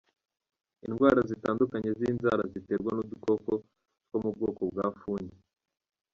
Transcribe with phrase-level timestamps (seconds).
[0.85, 3.51] Indwara zitandukanye z’inzara ziterwa n’udukoko
[4.07, 5.37] two mu bwoko bwa fungi.